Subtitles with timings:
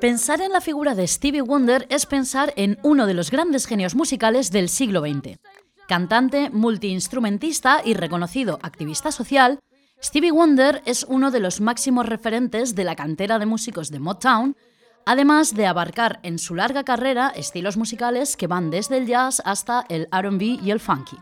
[0.00, 3.94] Pensar en la figura de Stevie Wonder es pensar en uno de los grandes genios
[3.94, 5.38] musicales del siglo XX.
[5.86, 9.60] Cantante, multiinstrumentista y reconocido activista social,
[10.02, 14.56] Stevie Wonder es uno de los máximos referentes de la cantera de músicos de Motown,
[15.06, 19.86] además de abarcar en su larga carrera estilos musicales que van desde el jazz hasta
[19.88, 21.16] el RB y el funky.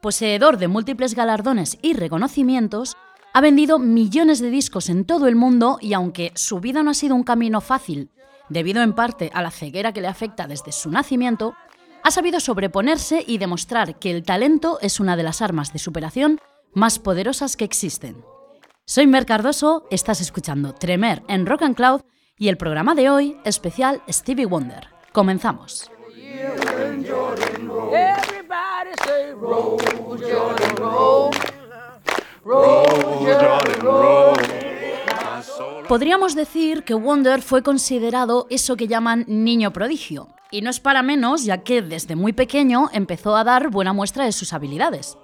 [0.00, 2.96] Poseedor de múltiples galardones y reconocimientos,
[3.38, 6.94] ha vendido millones de discos en todo el mundo y aunque su vida no ha
[6.94, 8.10] sido un camino fácil,
[8.48, 11.54] debido en parte a la ceguera que le afecta desde su nacimiento,
[12.02, 16.40] ha sabido sobreponerse y demostrar que el talento es una de las armas de superación
[16.74, 18.24] más poderosas que existen.
[18.84, 22.00] Soy Mer Cardoso, estás escuchando Tremer en Rock and Cloud
[22.36, 24.88] y el programa de hoy especial Stevie Wonder.
[25.12, 25.88] Comenzamos.
[35.86, 41.02] Podríamos decir que Wonder fue considerado eso que llaman niño prodigio, y no es para
[41.02, 45.18] menos ya que desde muy pequeño empezó a dar buena muestra de sus habilidades.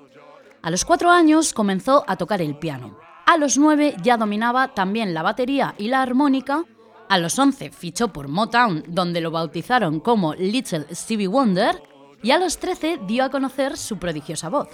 [0.61, 2.99] A los cuatro años comenzó a tocar el piano.
[3.27, 6.65] A los nueve ya dominaba también la batería y la armónica.
[7.09, 11.83] A los once fichó por Motown, donde lo bautizaron como Little Stevie Wonder.
[12.23, 14.69] Y a los trece dio a conocer su prodigiosa voz.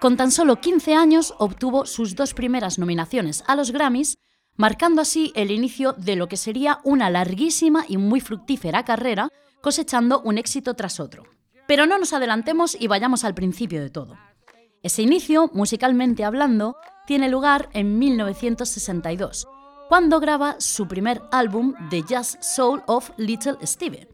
[0.00, 4.18] Con tan solo 15 años obtuvo sus dos primeras nominaciones a los Grammys,
[4.54, 9.30] marcando así el inicio de lo que sería una larguísima y muy fructífera carrera,
[9.62, 11.24] cosechando un éxito tras otro.
[11.66, 14.18] Pero no nos adelantemos y vayamos al principio de todo.
[14.82, 16.76] Ese inicio, musicalmente hablando,
[17.06, 19.48] tiene lugar en 1962,
[19.88, 24.08] cuando graba su primer álbum The Jazz Soul of Little Stevie.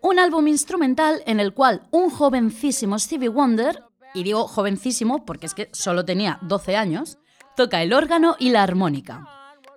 [0.00, 3.82] Un álbum instrumental en el cual un jovencísimo Stevie Wonder,
[4.14, 7.18] y digo jovencísimo porque es que solo tenía 12 años,
[7.56, 9.26] toca el órgano y la armónica.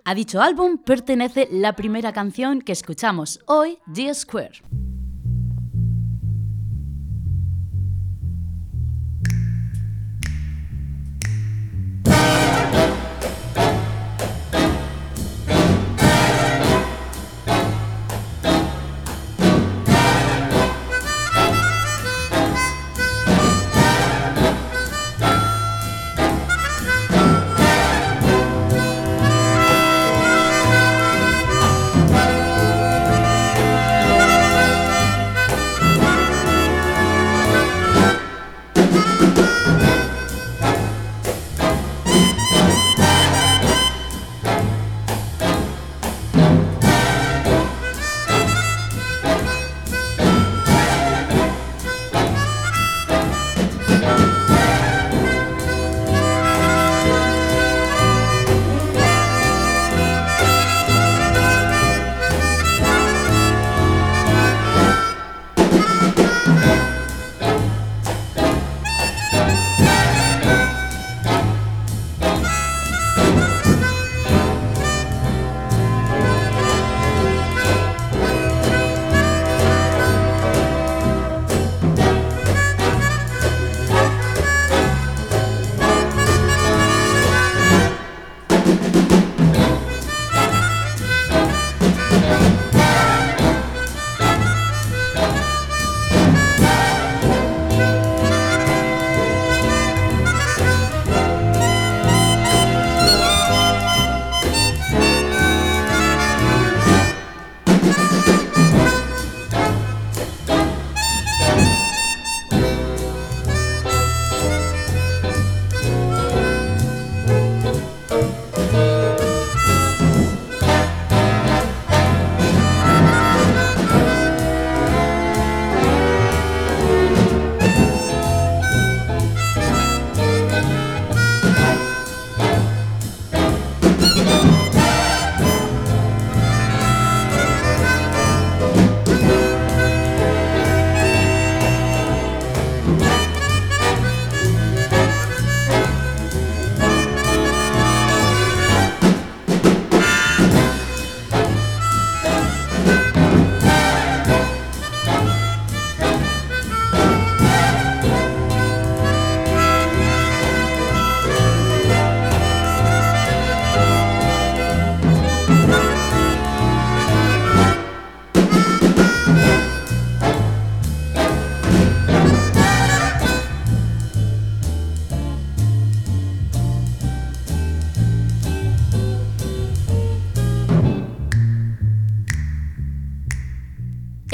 [0.04, 4.91] A dicho álbum pertenece la primera canción que escuchamos hoy, The Square.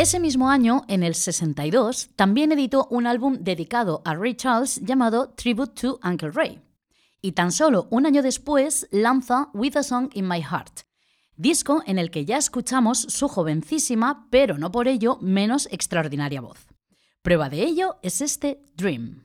[0.08, 5.34] Ese mismo año, en el 62, también editó un álbum dedicado a Ray Charles llamado
[5.36, 6.62] Tribute to Uncle Ray.
[7.20, 10.80] Y tan solo un año después lanza With a Song in My Heart,
[11.36, 16.66] disco en el que ya escuchamos su jovencísima, pero no por ello menos extraordinaria voz.
[17.20, 19.24] Prueba de ello es este Dream.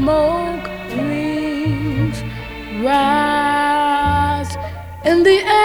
[0.00, 0.66] smoke
[0.96, 2.22] rings
[2.82, 4.56] rise
[5.04, 5.59] in the air.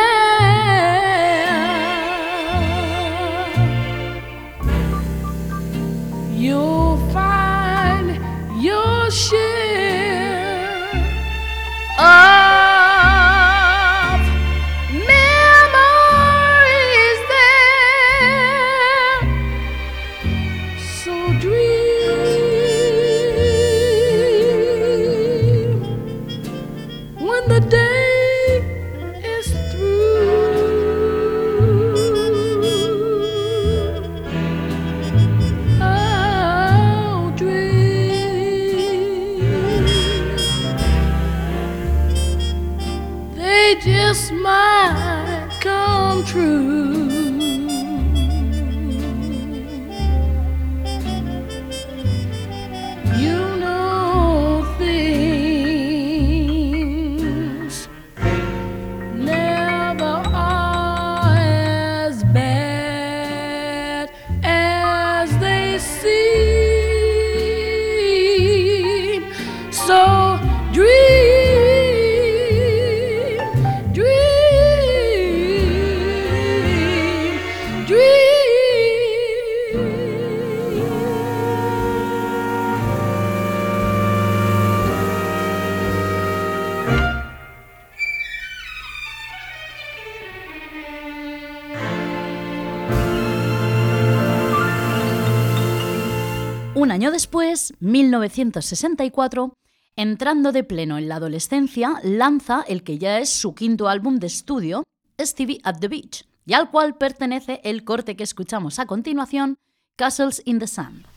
[97.06, 99.54] Año después, 1964,
[99.96, 104.26] entrando de pleno en la adolescencia, lanza el que ya es su quinto álbum de
[104.26, 104.84] estudio,
[105.22, 109.58] Stevie at the Beach, y al cual pertenece el corte que escuchamos a continuación,
[109.96, 111.15] Castles in the Sand.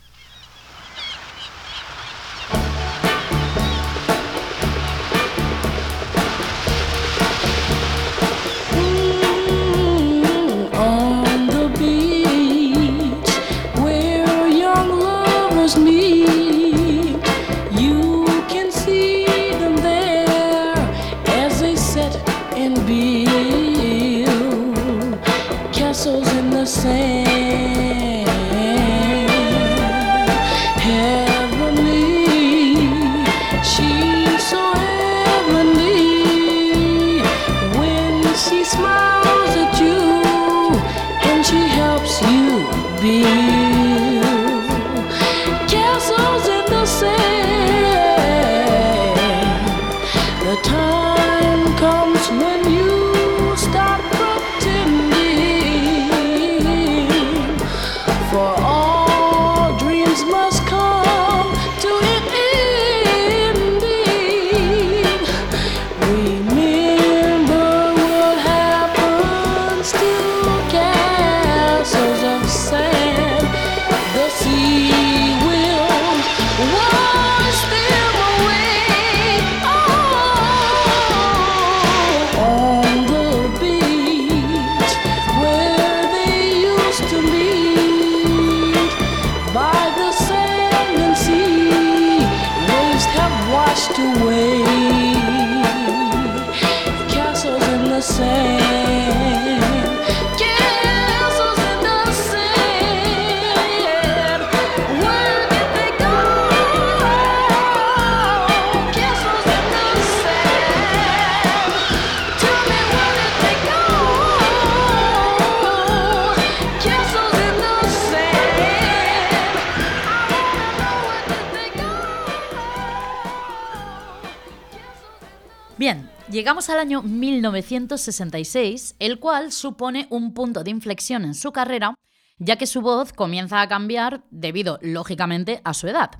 [126.69, 131.95] Al año 1966, el cual supone un punto de inflexión en su carrera,
[132.39, 136.11] ya que su voz comienza a cambiar debido, lógicamente, a su edad.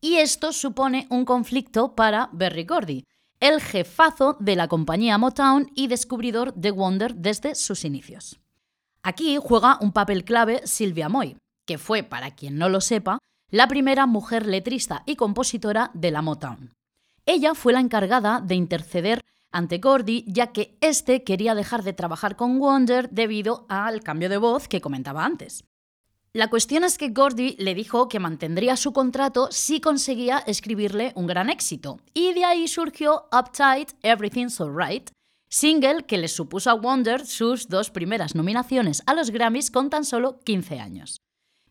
[0.00, 3.04] Y esto supone un conflicto para Berry Gordy,
[3.40, 8.38] el jefazo de la compañía Motown y descubridor de Wonder desde sus inicios.
[9.02, 11.36] Aquí juega un papel clave Sylvia Moy,
[11.66, 13.18] que fue, para quien no lo sepa,
[13.50, 16.72] la primera mujer letrista y compositora de la Motown.
[17.26, 22.36] Ella fue la encargada de interceder ante Gordy, ya que éste quería dejar de trabajar
[22.36, 25.64] con Wonder debido al cambio de voz que comentaba antes.
[26.34, 31.26] La cuestión es que Gordy le dijo que mantendría su contrato si conseguía escribirle un
[31.26, 35.10] gran éxito, y de ahí surgió Uptight, Everything's Alright,
[35.48, 40.04] single que le supuso a Wonder sus dos primeras nominaciones a los Grammys con tan
[40.04, 41.22] solo 15 años.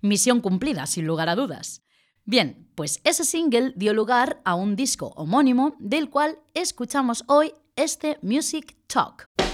[0.01, 1.84] Misión cumplida, sin lugar a dudas.
[2.25, 8.17] Bien, pues ese single dio lugar a un disco homónimo del cual escuchamos hoy este
[8.22, 9.47] Music Talk.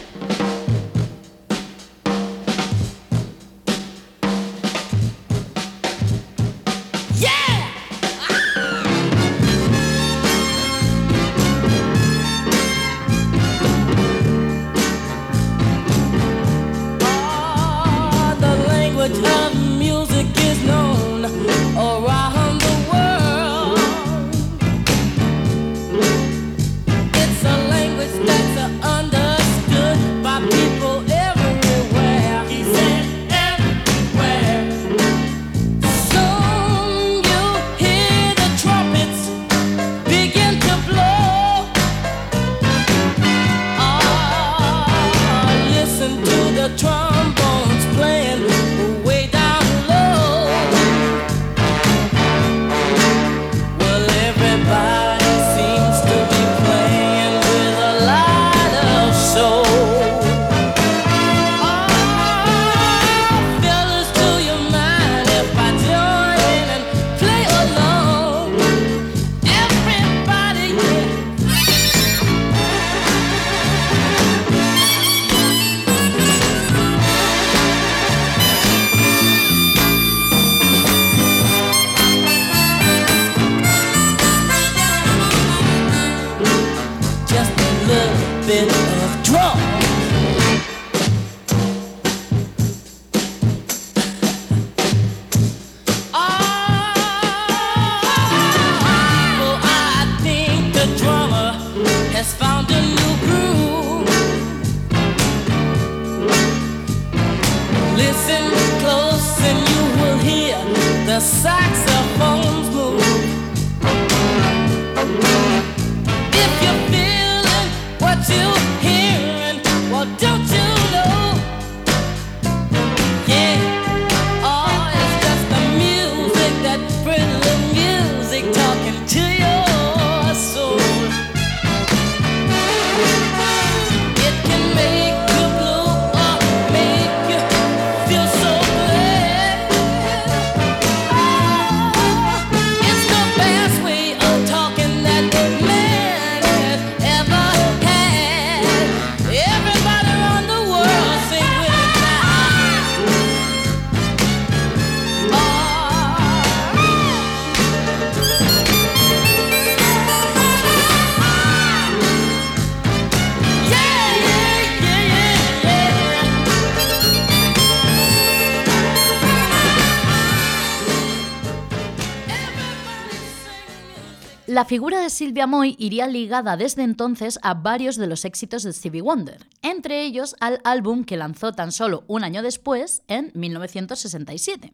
[174.73, 179.03] figura de Silvia Moy iría ligada desde entonces a varios de los éxitos de Stevie
[179.03, 184.73] Wonder, entre ellos al álbum que lanzó tan solo un año después, en 1967.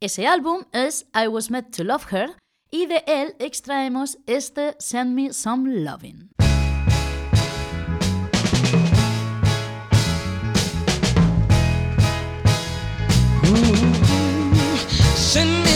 [0.00, 2.30] Ese álbum es I Was Meant to Love Her
[2.70, 6.30] y de él extraemos este Send Me Some Lovin'.
[15.14, 15.69] Send me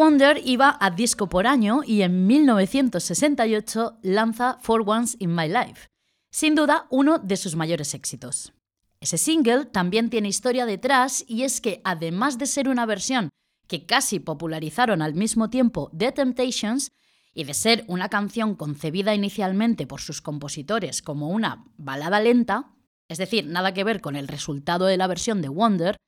[0.00, 5.88] Wonder iba a disco por año y en 1968 lanza For Once in My Life,
[6.30, 8.54] sin duda uno de sus mayores éxitos.
[8.98, 13.28] Ese single también tiene historia detrás y es que además de ser una versión
[13.68, 16.92] que casi popularizaron al mismo tiempo The Temptations
[17.34, 22.72] y de ser una canción concebida inicialmente por sus compositores como una balada lenta,
[23.10, 25.98] es decir, nada que ver con el resultado de la versión de Wonder,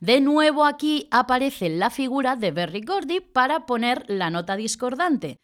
[0.00, 5.38] de nuevo aquí aparece la figura de Berry Gordy para poner la nota discordante.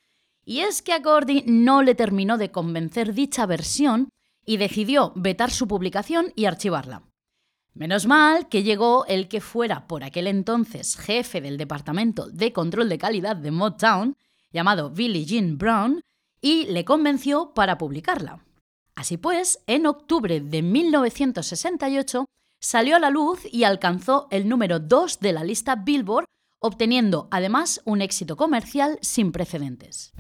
[0.45, 4.09] Y es que a Gordy no le terminó de convencer dicha versión
[4.45, 7.03] y decidió vetar su publicación y archivarla.
[7.75, 12.89] Menos mal que llegó el que fuera por aquel entonces jefe del Departamento de Control
[12.89, 14.17] de Calidad de Motown,
[14.53, 16.03] llamado Billie Jean Brown,
[16.43, 18.45] y le convenció para publicarla.
[18.95, 22.27] Así pues, en octubre de 1968
[22.63, 26.25] salió a la luz y alcanzó el número 2 de la lista Billboard,
[26.61, 30.13] obteniendo además un éxito comercial sin precedentes.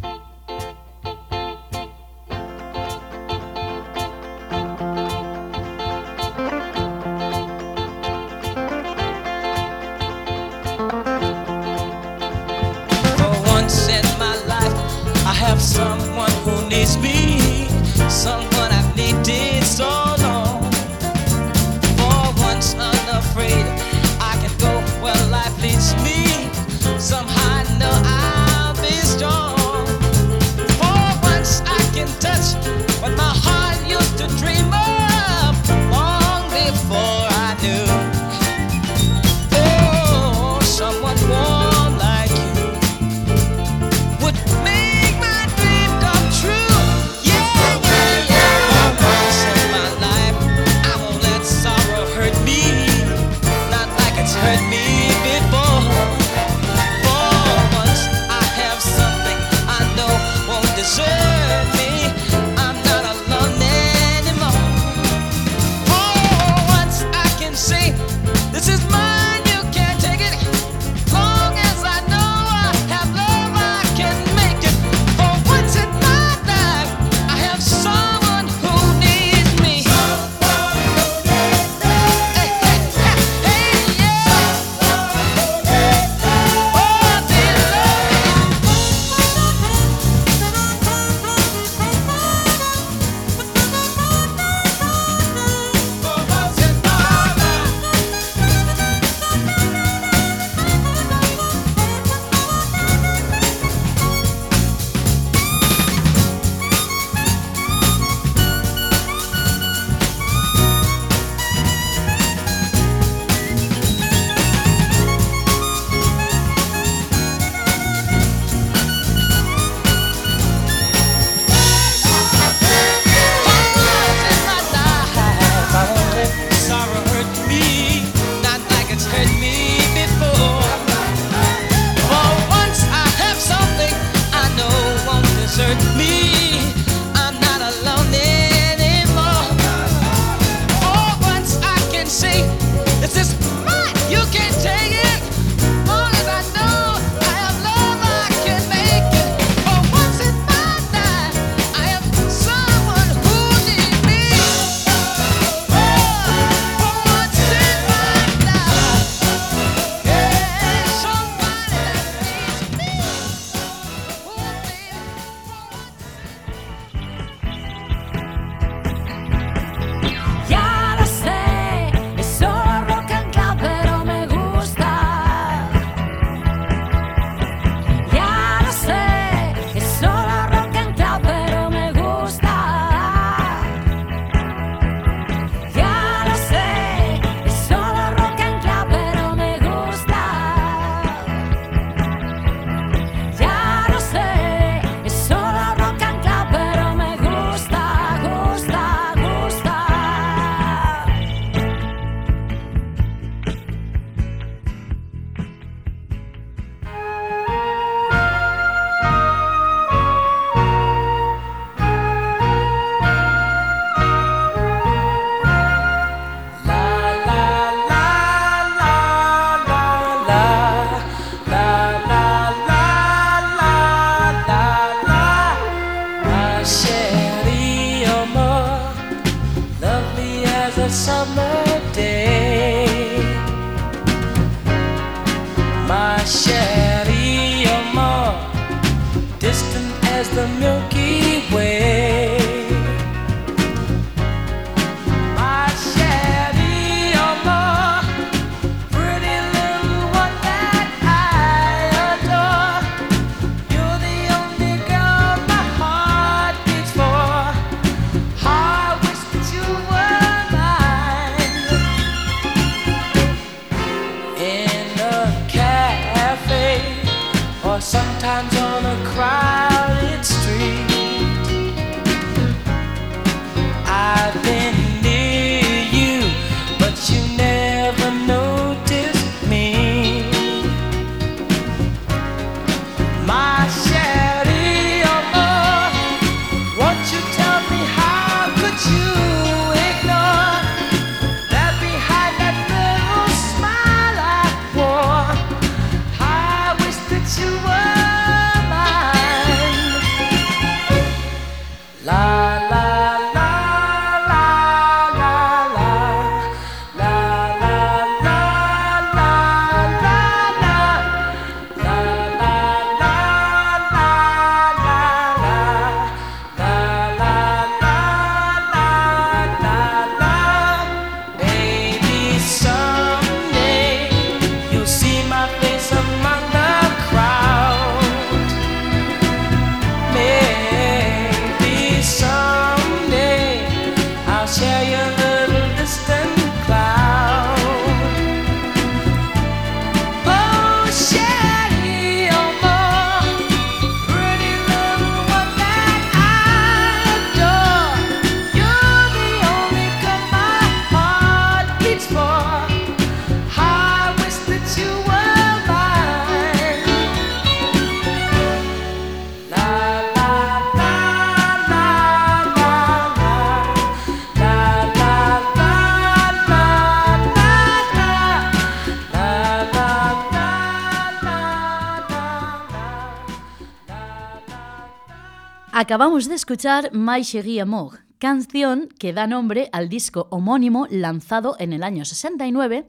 [375.82, 381.72] Acabamos de escuchar My Chérie Amour, canción que da nombre al disco homónimo lanzado en
[381.72, 382.88] el año 69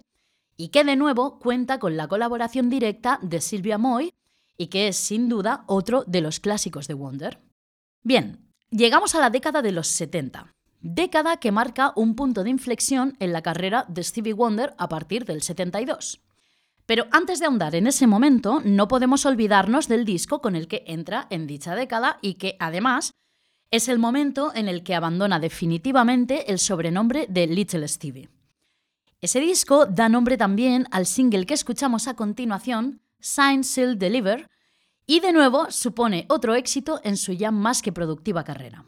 [0.58, 4.14] y que de nuevo cuenta con la colaboración directa de Sylvia Moy
[4.60, 7.40] y que es sin duda otro de los clásicos de Wonder.
[8.04, 13.18] Bien, llegamos a la década de los 70, década que marca un punto de inflexión
[13.20, 16.22] en la carrera de Stevie Wonder a partir del 72.
[16.86, 20.84] Pero antes de ahondar en ese momento, no podemos olvidarnos del disco con el que
[20.88, 23.12] entra en dicha década y que, además,
[23.72, 28.30] es el momento en el que abandona definitivamente el sobrenombre de Little Stevie.
[29.22, 34.50] Ese disco da nombre también al single que escuchamos a continuación, Sign Seal Deliver,
[35.06, 38.86] y de nuevo supone otro éxito en su ya más que productiva carrera.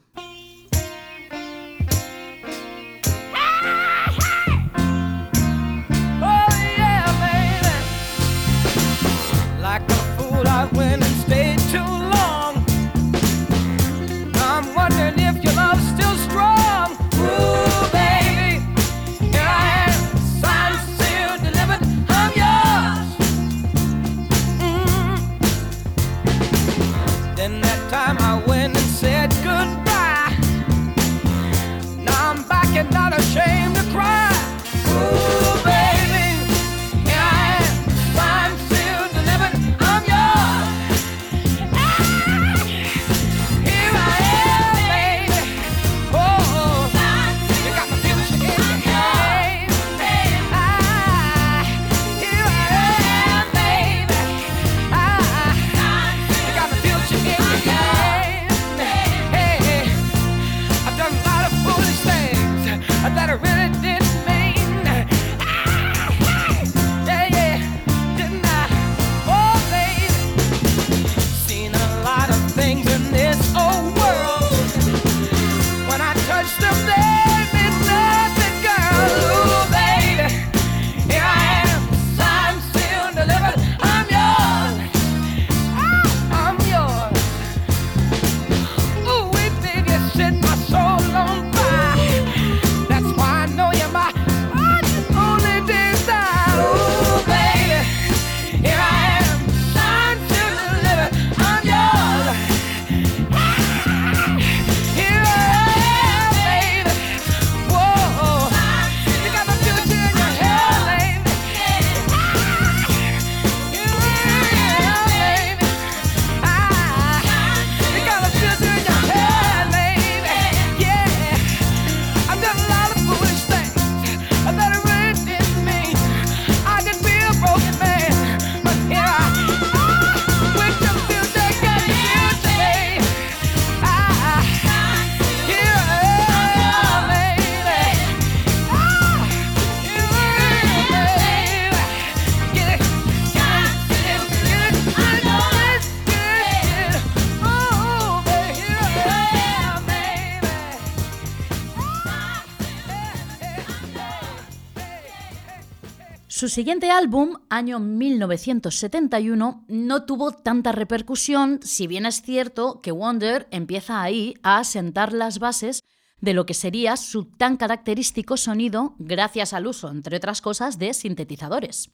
[156.46, 163.48] Su siguiente álbum, año 1971, no tuvo tanta repercusión, si bien es cierto que Wonder
[163.50, 165.84] empieza ahí a asentar las bases
[166.22, 170.94] de lo que sería su tan característico sonido gracias al uso, entre otras cosas, de
[170.94, 171.90] sintetizadores.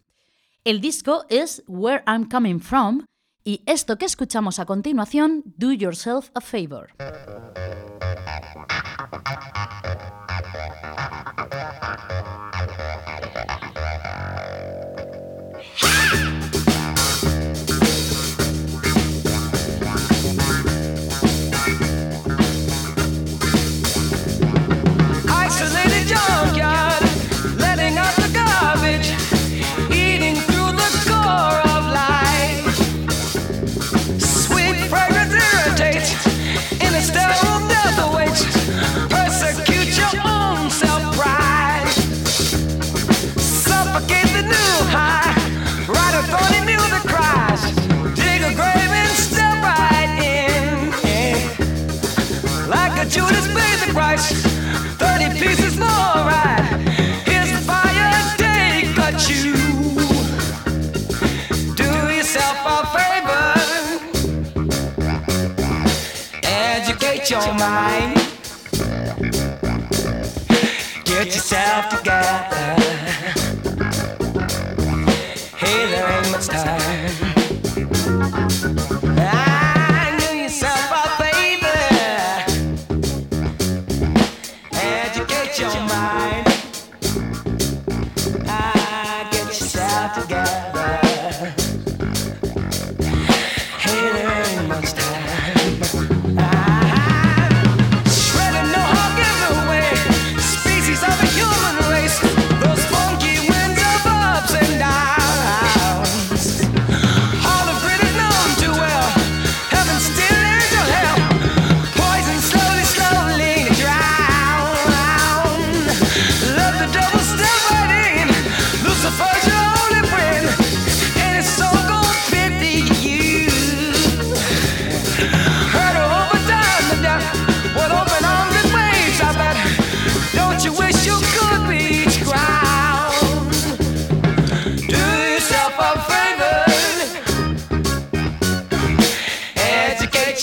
[0.65, 3.05] El disco es Where I'm Coming From
[3.45, 6.89] y esto que escuchamos a continuación, Do Yourself a Favor.
[67.21, 68.15] Get your mind.
[71.05, 72.75] Get yourself together.
[75.55, 76.80] Hey, there ain't much time.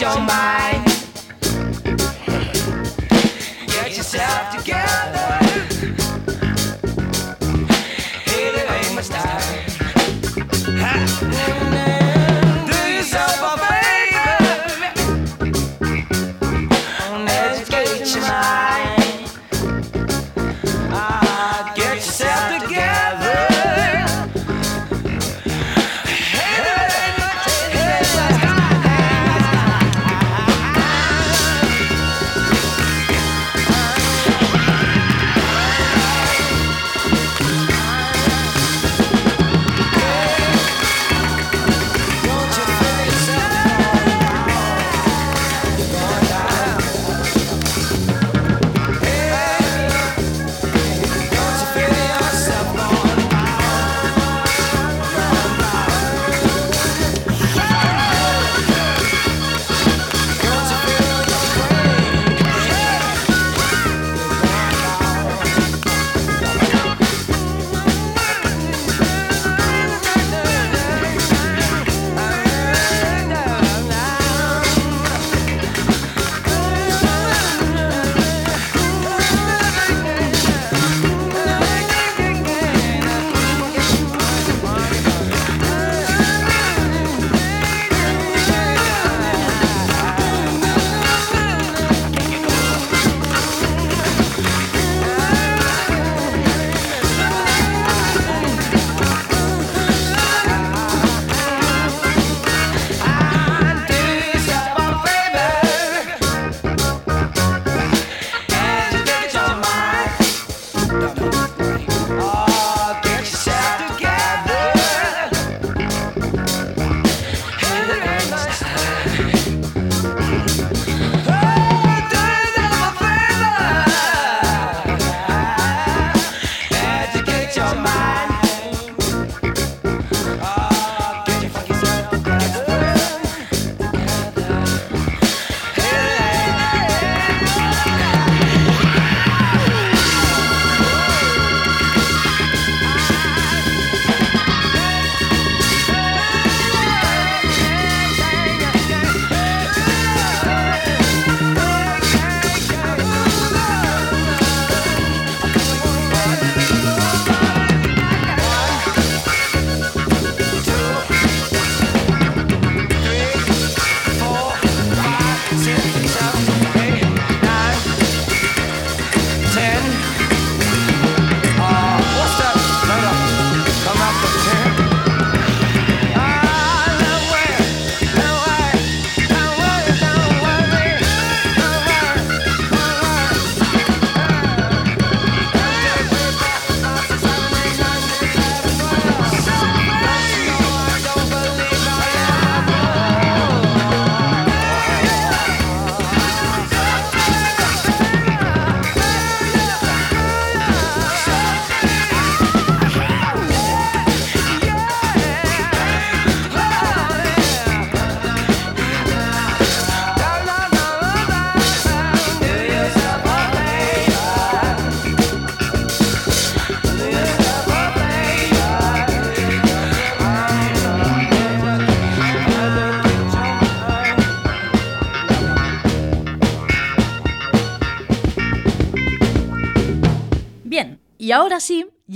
[0.01, 1.08] your mind.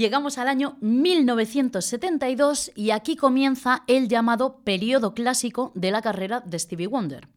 [0.02, 6.58] Llegamos al año 1972 y aquí comienza el llamado periodo clásico de la carrera de
[6.58, 7.28] Stevie Wonder.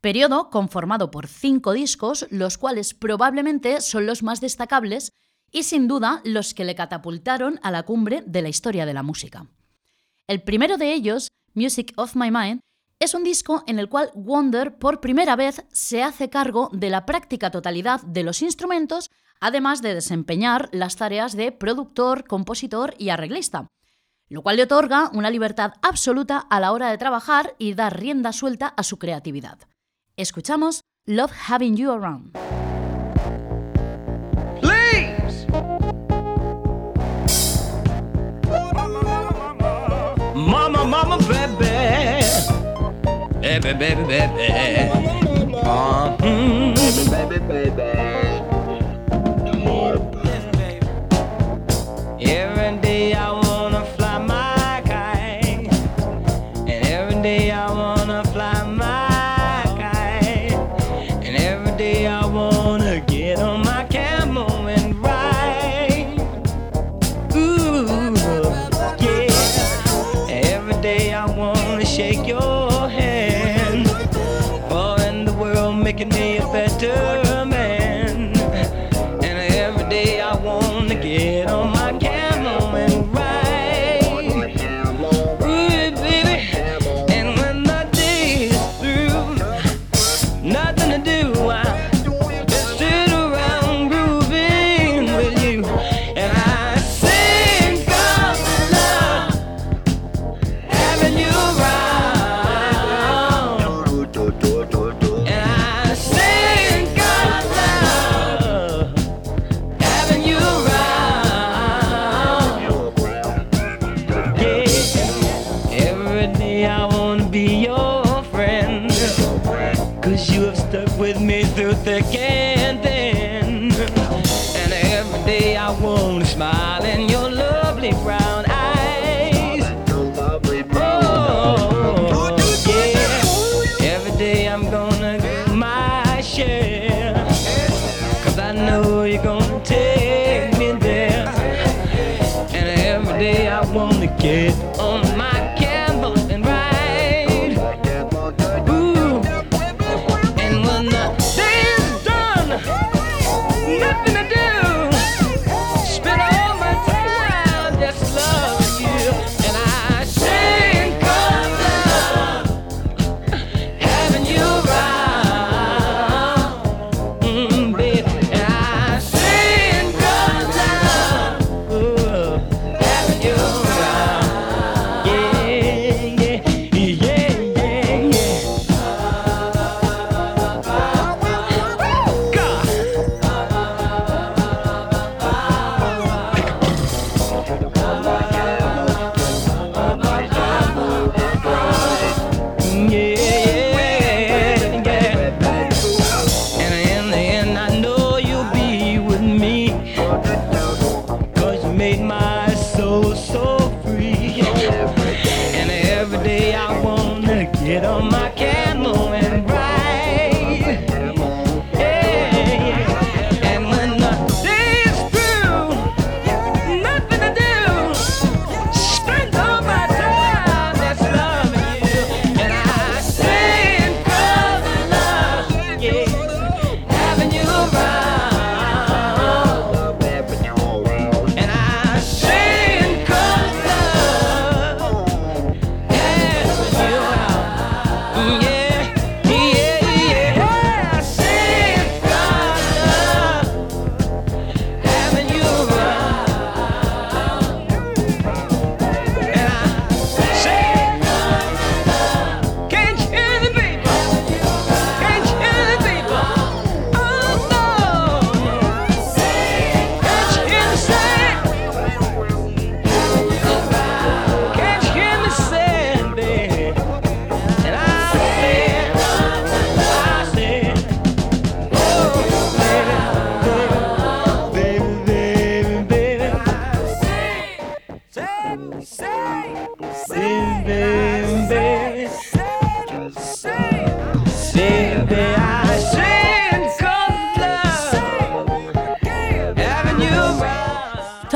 [0.00, 5.12] Periodo conformado por cinco discos, los cuales probablemente son los más destacables
[5.52, 9.04] y sin duda los que le catapultaron a la cumbre de la historia de la
[9.04, 9.46] música.
[10.26, 12.62] El primero de ellos, Music of My Mind,
[12.98, 17.06] es un disco en el cual Wonder por primera vez se hace cargo de la
[17.06, 19.08] práctica totalidad de los instrumentos
[19.40, 23.68] además de desempeñar las tareas de productor, compositor y arreglista,
[24.28, 28.32] lo cual le otorga una libertad absoluta a la hora de trabajar y dar rienda
[28.32, 29.58] suelta a su creatividad.
[30.16, 32.36] Escuchamos Love Having You Around.
[40.34, 41.68] Mama, mama, baby.
[43.40, 44.48] Baby, baby, baby.
[46.70, 48.27] Baby, baby, baby.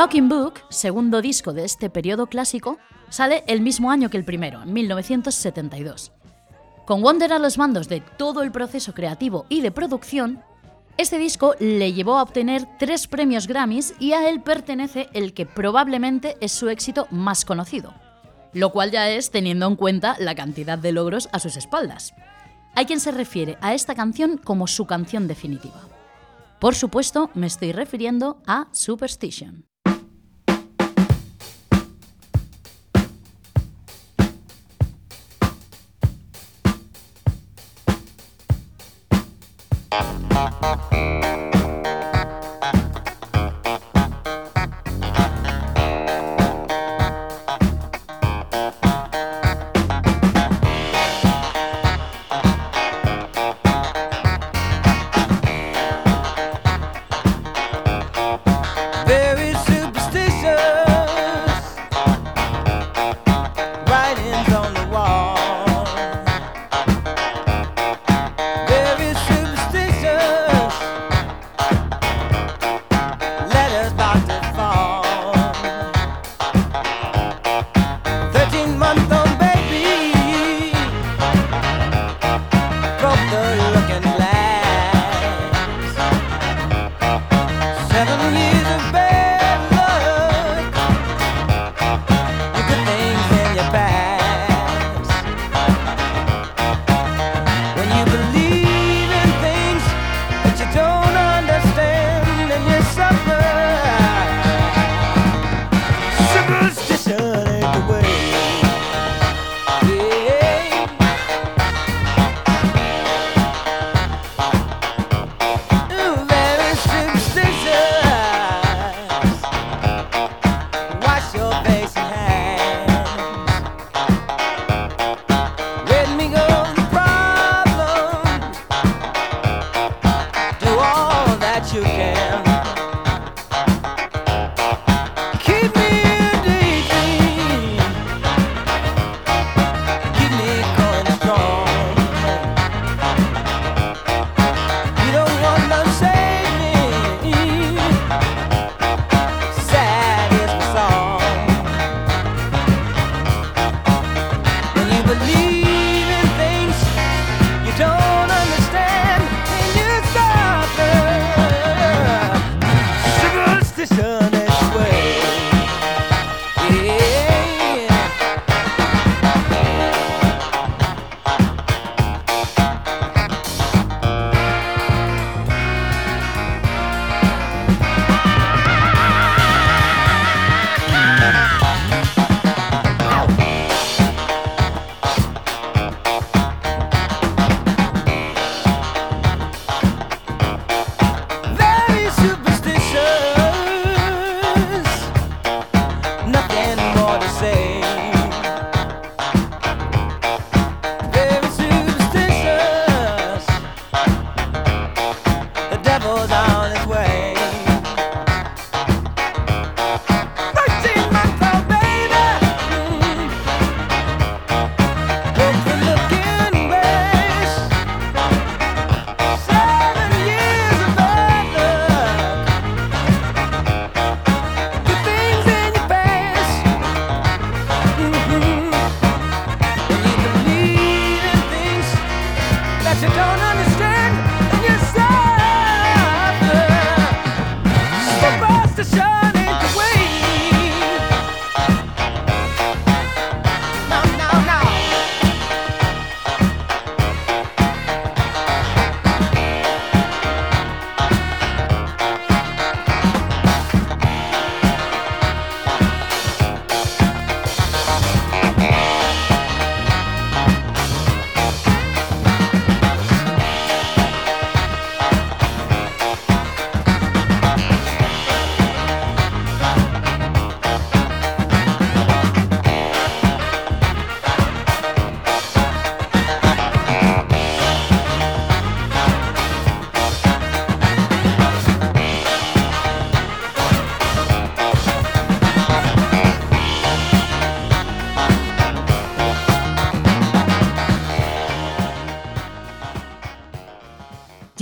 [0.02, 2.76] Talking Book, segundo disco de este periodo clásico,
[3.08, 6.10] sale el mismo año que el primero, en 1972.
[6.84, 10.42] Con Wonder a los mandos de todo el proceso creativo y de producción,
[10.98, 15.46] este disco le llevó a obtener tres premios Grammys y a él pertenece el que
[15.46, 17.94] probablemente es su éxito más conocido,
[18.52, 22.12] lo cual ya es teniendo en cuenta la cantidad de logros a sus espaldas.
[22.74, 25.80] Hay quien se refiere a esta canción como su canción definitiva.
[26.58, 29.71] Por supuesto, me estoy refiriendo a Superstition.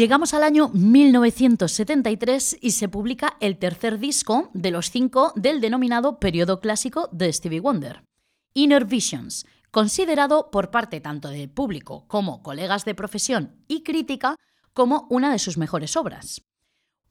[0.01, 6.19] Llegamos al año 1973 y se publica el tercer disco de los cinco del denominado
[6.19, 8.03] periodo clásico de Stevie Wonder,
[8.55, 14.37] Inner Visions, considerado por parte tanto del público como colegas de profesión y crítica
[14.73, 16.41] como una de sus mejores obras.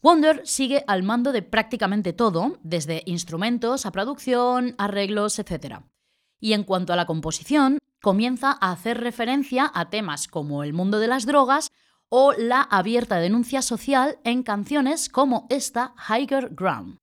[0.02, 5.82] Wonder sigue al mando de prácticamente todo, desde instrumentos a producción, arreglos, etc.
[6.40, 10.98] Y en cuanto a la composición, comienza a hacer referencia a temas como el mundo
[10.98, 11.70] de las drogas
[12.10, 17.00] o la abierta denuncia social en canciones como esta Higher Ground.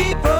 [0.00, 0.39] A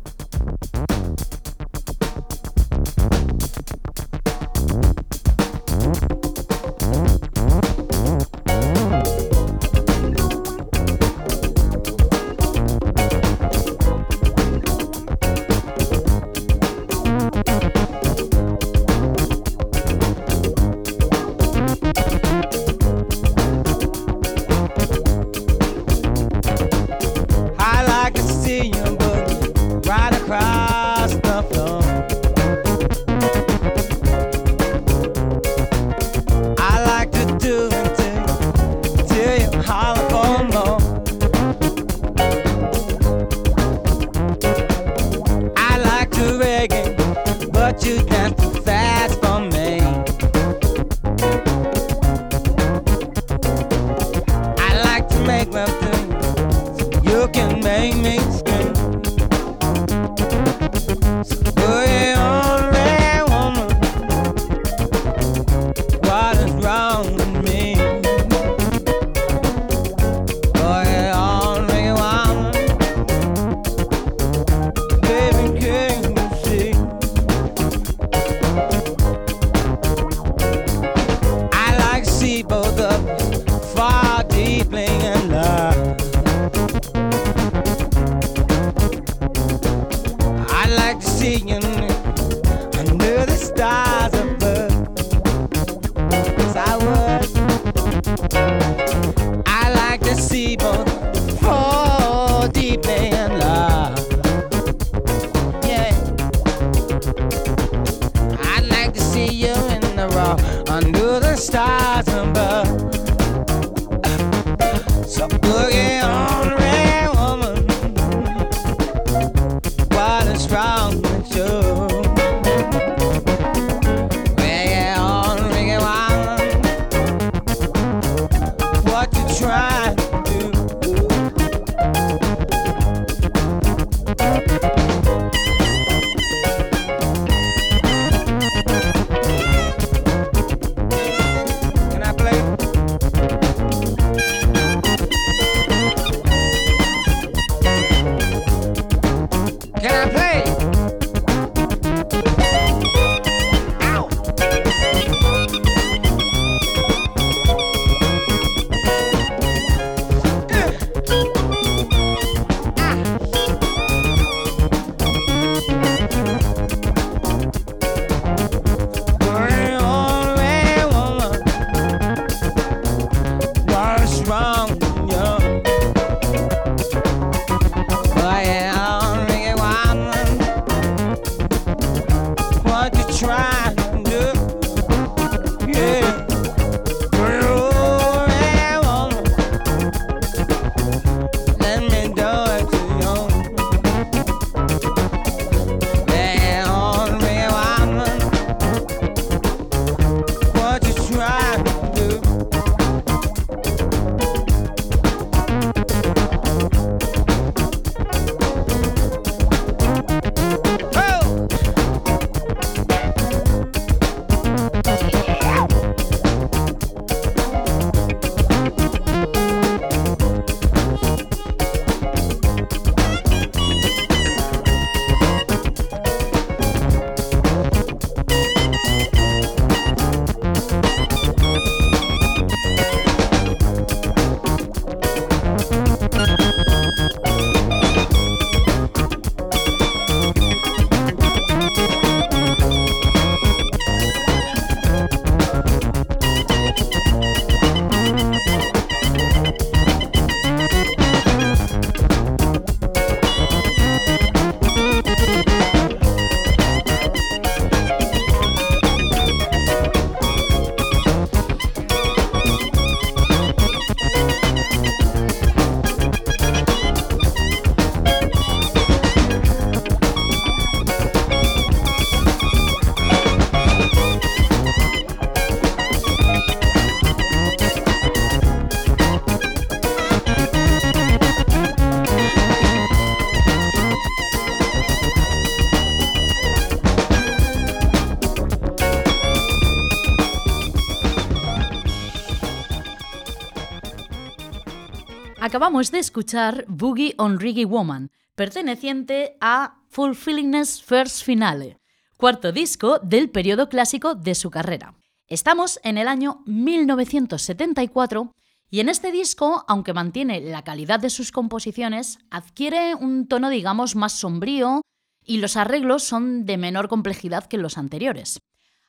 [295.51, 301.77] Acabamos de escuchar Boogie on Reggae Woman, perteneciente a Fulfillingness First Finale,
[302.15, 304.95] cuarto disco del periodo clásico de su carrera.
[305.27, 308.31] Estamos en el año 1974
[308.69, 313.97] y en este disco, aunque mantiene la calidad de sus composiciones, adquiere un tono digamos
[313.97, 314.83] más sombrío
[315.25, 318.39] y los arreglos son de menor complejidad que los anteriores.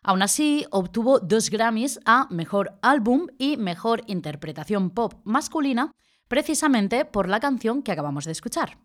[0.04, 5.92] Aún así, obtuvo dos Grammys a Mejor Álbum y Mejor Interpretación Pop Masculina,
[6.32, 8.78] precisamente por la canción que acabamos de escuchar.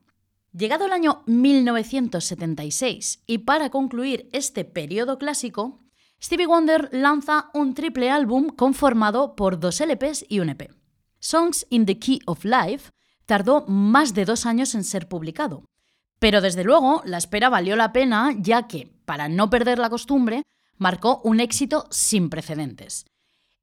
[0.51, 5.79] Llegado el año 1976 y para concluir este periodo clásico,
[6.21, 10.73] Stevie Wonder lanza un triple álbum conformado por dos LPs y un EP.
[11.19, 12.91] Songs in the Key of Life
[13.25, 15.63] tardó más de dos años en ser publicado,
[16.19, 20.43] pero desde luego la espera valió la pena ya que, para no perder la costumbre,
[20.75, 23.05] marcó un éxito sin precedentes.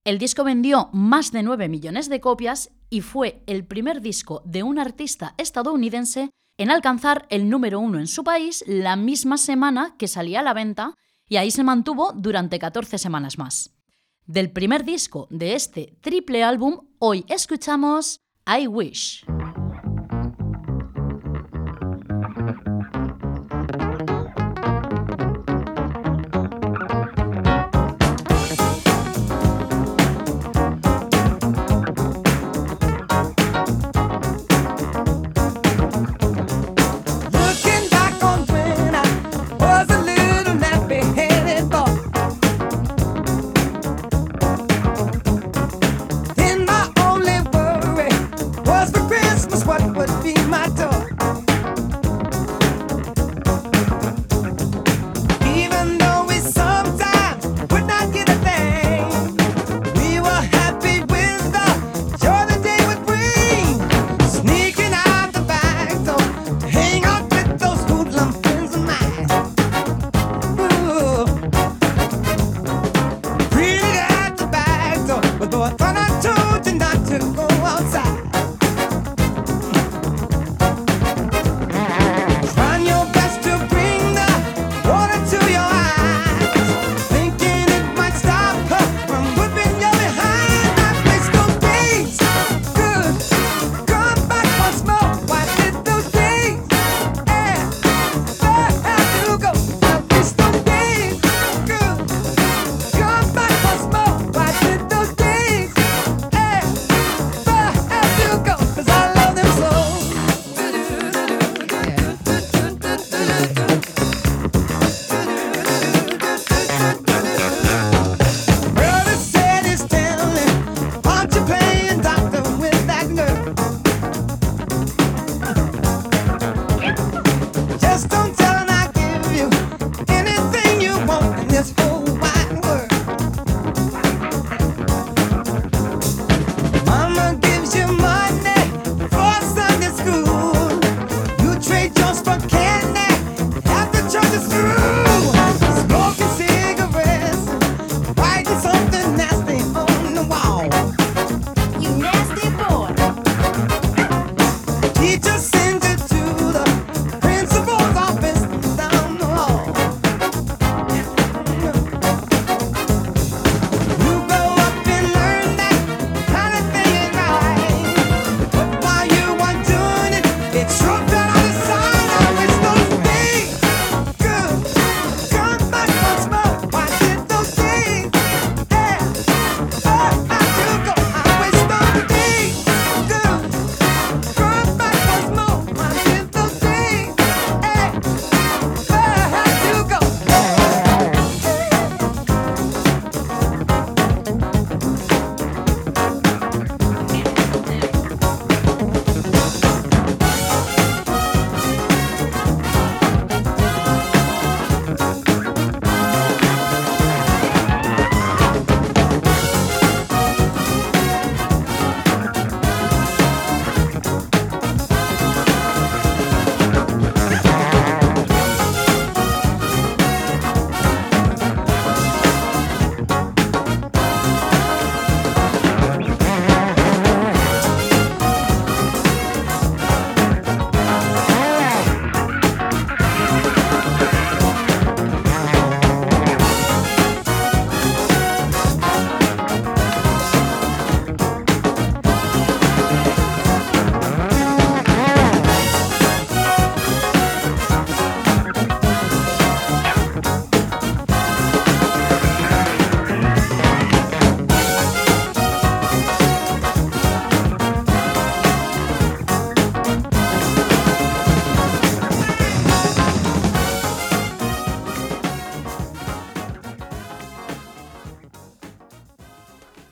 [0.05, 4.63] El disco vendió más de 9 millones de copias y fue el primer disco de
[4.63, 10.07] un artista estadounidense en alcanzar el número uno en su país la misma semana que
[10.07, 10.95] salía a la venta
[11.29, 13.75] y ahí se mantuvo durante 14 semanas más.
[14.27, 19.25] Del primer disco de este triple álbum, hoy escuchamos I Wish.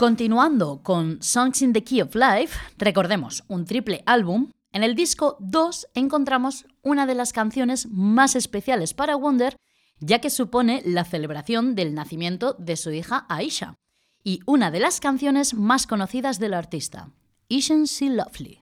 [0.02, 4.50] Continuando con Songs in the Key of Life, recordemos un triple álbum.
[4.72, 9.54] En el disco 2 encontramos una de las canciones más especiales para Wonder,
[10.00, 13.76] ya que supone la celebración del nacimiento de su hija Aisha,
[14.24, 17.12] y una de las canciones más conocidas del artista,
[17.46, 18.61] Isn't She Lovely.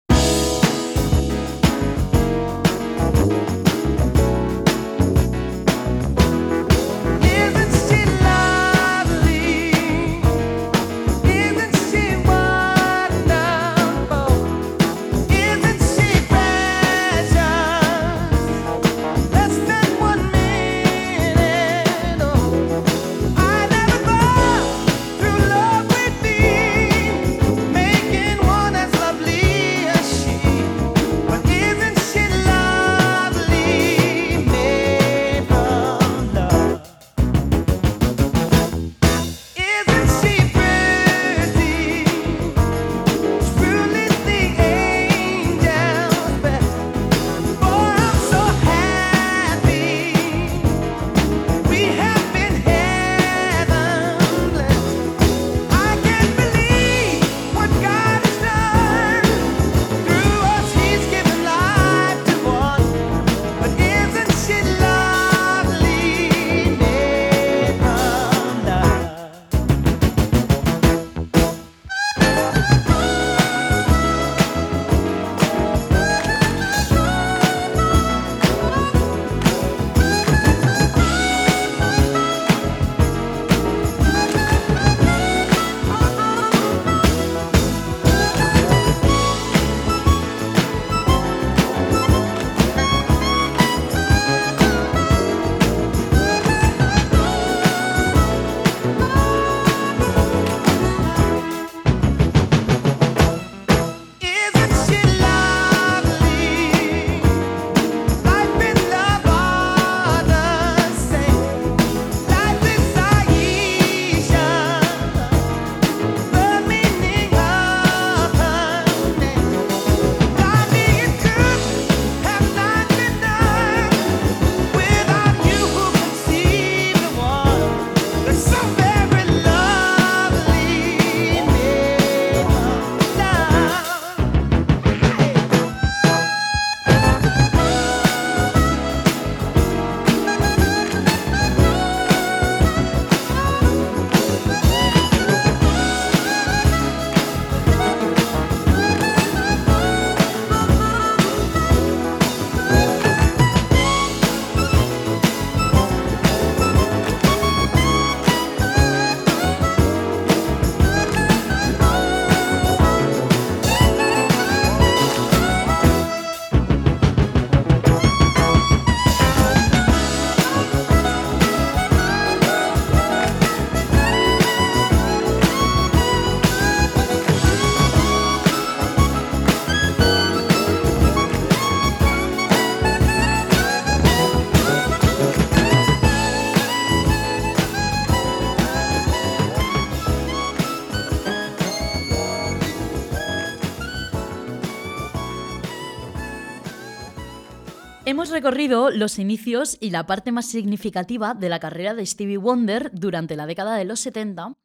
[198.40, 203.36] Recorrido los inicios y la parte más significativa de la carrera de Stevie Wonder durante
[203.36, 204.56] la década de los 70,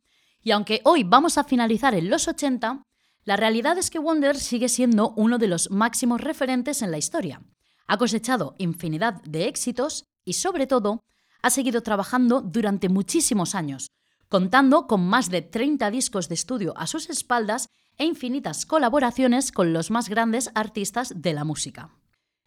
[0.44, 2.84] y aunque hoy vamos a finalizar en los 80,
[3.24, 7.42] la realidad es que Wonder sigue siendo uno de los máximos referentes en la historia.
[7.88, 11.02] Ha cosechado infinidad de éxitos y sobre todo
[11.42, 13.90] ha seguido trabajando durante muchísimos años,
[14.28, 19.72] contando con más de 30 discos de estudio a sus espaldas e infinitas colaboraciones con
[19.72, 21.90] los más grandes artistas de la música.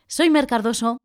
[0.07, 0.99] Soy Mer Cardoso,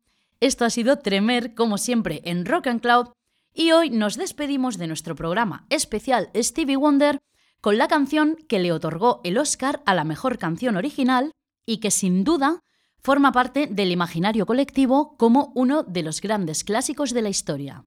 [0.45, 3.07] esto ha sido Tremer como siempre en Rock and Cloud
[3.53, 7.19] y hoy nos despedimos de nuestro programa especial Stevie Wonder
[7.61, 11.31] con la canción que le otorgó el Oscar a la mejor canción original
[11.65, 12.59] y que sin duda
[13.01, 17.85] forma parte del imaginario colectivo como uno de los grandes clásicos de la historia.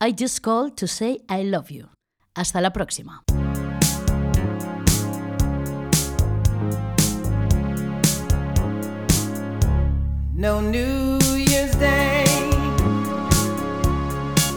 [0.00, 1.88] I just called to say I love you.
[2.34, 3.24] Hasta la próxima.
[10.34, 10.60] No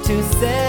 [0.09, 0.68] to celebrate.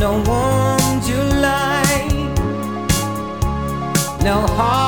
[0.00, 2.08] no warm July,
[4.24, 4.79] no harvest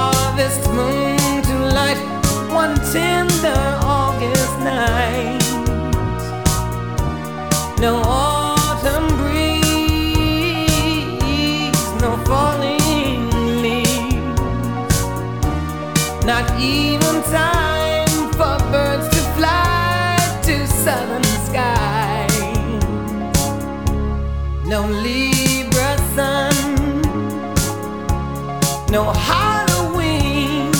[28.92, 30.70] no Halloween,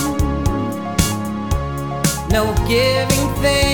[2.29, 3.72] no giving thanks